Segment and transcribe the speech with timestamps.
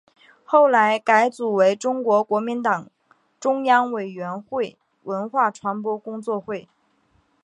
[0.43, 2.89] 后来改组为中国国民党
[3.39, 6.67] 中央委员会文化传播工作会。